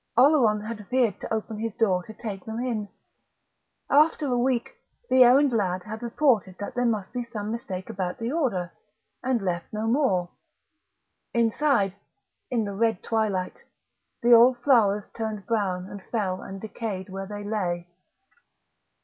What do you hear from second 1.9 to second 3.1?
to take them in.